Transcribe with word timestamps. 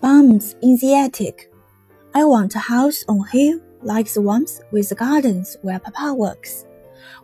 Bums 0.00 0.56
in 0.62 0.76
the 0.76 0.94
attic. 0.94 1.50
I 2.14 2.24
want 2.24 2.54
a 2.54 2.58
house 2.58 3.04
on 3.08 3.26
hill 3.28 3.60
like 3.82 4.12
the 4.12 4.20
ones 4.20 4.60
with 4.70 4.90
the 4.90 4.94
gardens 4.94 5.56
where 5.62 5.78
Papa 5.78 6.12
works. 6.12 6.66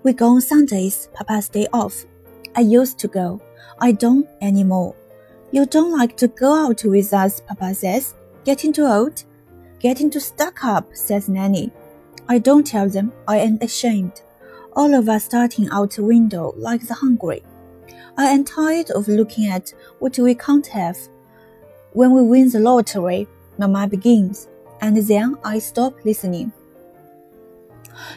We 0.02 0.14
go 0.14 0.28
on 0.28 0.40
Sundays, 0.40 1.08
Papa's 1.12 1.48
day 1.48 1.66
off. 1.72 2.04
I 2.56 2.60
used 2.60 2.98
to 3.00 3.08
go. 3.08 3.40
I 3.78 3.92
don't 3.92 4.26
anymore. 4.40 4.94
You 5.50 5.66
don't 5.66 5.92
like 5.92 6.16
to 6.18 6.28
go 6.28 6.54
out 6.54 6.82
with 6.84 7.12
us, 7.12 7.42
Papa 7.42 7.74
says. 7.74 8.14
Getting 8.44 8.72
too 8.72 8.86
old? 8.86 9.22
Getting 9.78 10.10
too 10.10 10.20
stuck 10.20 10.64
up, 10.64 10.96
says 10.96 11.28
Nenny. 11.28 11.70
I 12.28 12.38
don't 12.38 12.66
tell 12.66 12.88
them. 12.88 13.12
I 13.28 13.38
am 13.38 13.58
ashamed. 13.60 14.22
All 14.74 14.94
of 14.94 15.08
us 15.10 15.24
starting 15.24 15.68
out 15.70 15.98
window 15.98 16.54
like 16.56 16.86
the 16.86 16.94
hungry. 16.94 17.42
I 18.16 18.26
am 18.26 18.44
tired 18.44 18.90
of 18.92 19.08
looking 19.08 19.48
at 19.48 19.74
what 19.98 20.18
we 20.18 20.34
can't 20.34 20.66
have. 20.68 20.96
When 21.94 22.12
we 22.12 22.22
win 22.22 22.50
the 22.50 22.58
lottery, 22.58 23.28
Mama 23.58 23.86
begins, 23.86 24.48
and 24.80 24.96
then 24.96 25.36
I 25.44 25.58
stop 25.58 26.04
listening. 26.04 26.52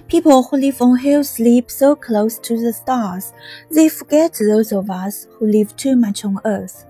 People 0.08 0.44
who 0.44 0.58
live 0.58 0.82
on 0.82 0.98
hills 0.98 1.30
sleep 1.30 1.70
so 1.70 1.94
close 1.96 2.40
to 2.40 2.60
the 2.62 2.72
stars, 2.72 3.34
they 3.70 3.90
forget 3.90 4.40
those 4.40 4.72
of 4.72 4.90
us 4.90 5.28
who 5.32 5.48
live 5.48 5.76
too 5.76 5.98
much 5.98 6.24
on 6.24 6.40
earth. 6.46 6.86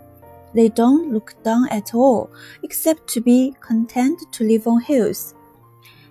They 0.53 0.69
don't 0.69 1.11
look 1.11 1.33
down 1.43 1.67
at 1.69 1.95
all, 1.95 2.29
except 2.61 3.07
to 3.09 3.21
be 3.21 3.55
content 3.61 4.21
to 4.33 4.43
live 4.43 4.67
on 4.67 4.81
hills. 4.81 5.33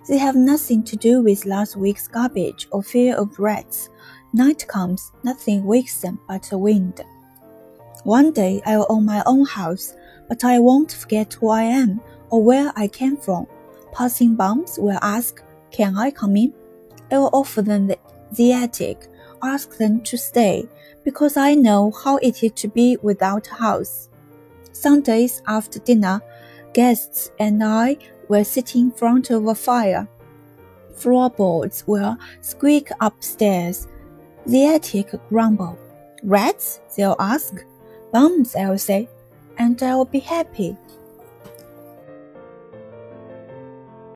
They 0.09 0.17
have 0.17 0.35
nothing 0.35 0.83
to 0.83 0.97
do 0.97 1.23
with 1.23 1.45
last 1.45 1.77
week's 1.77 2.07
garbage 2.07 2.67
or 2.71 2.83
fear 2.83 3.15
of 3.15 3.39
rats. 3.39 3.89
Night 4.33 4.67
comes, 4.67 5.13
nothing 5.23 5.63
wakes 5.63 6.01
them 6.01 6.19
but 6.27 6.43
the 6.43 6.57
wind. 6.57 7.01
One 8.03 8.31
day 8.31 8.61
I 8.65 8.77
will 8.77 8.85
own 8.89 9.05
my 9.05 9.23
own 9.25 9.45
house, 9.45 9.95
but 10.27 10.43
I 10.43 10.59
won't 10.59 10.91
forget 10.91 11.33
who 11.33 11.49
I 11.49 11.63
am 11.63 12.01
or 12.29 12.43
where 12.43 12.71
I 12.75 12.87
came 12.87 13.17
from. 13.17 13.47
Passing 13.91 14.35
bums 14.35 14.77
will 14.77 14.99
ask, 15.01 15.43
Can 15.71 15.97
I 15.97 16.11
come 16.11 16.35
in? 16.37 16.53
I 17.11 17.17
will 17.19 17.29
offer 17.33 17.61
them 17.61 17.87
the, 17.87 17.97
the 18.31 18.53
attic, 18.53 19.07
ask 19.43 19.77
them 19.77 20.01
to 20.01 20.17
stay, 20.17 20.67
because 21.03 21.37
I 21.37 21.53
know 21.53 21.91
how 22.03 22.17
it 22.17 22.43
is 22.43 22.51
to 22.53 22.67
be 22.67 22.97
without 23.01 23.47
a 23.49 23.55
house. 23.55 24.09
Sundays 24.71 25.41
after 25.47 25.79
dinner, 25.79 26.21
guests 26.73 27.31
and 27.39 27.63
I 27.63 27.97
were 28.27 28.43
sitting 28.43 28.81
in 28.81 28.91
front 28.91 29.29
of 29.29 29.47
a 29.47 29.55
fire. 29.55 30.07
Floorboards 30.95 31.85
will 31.87 32.17
squeak 32.41 32.89
upstairs. 32.99 33.87
The 34.45 34.67
attic 34.67 35.11
grumble. 35.29 35.77
Rats? 36.23 36.81
They'll 36.95 37.15
ask. 37.19 37.65
Bums, 38.11 38.55
I'll 38.55 38.77
say. 38.77 39.09
And 39.57 39.81
I'll 39.81 40.05
be 40.05 40.19
happy. 40.19 40.77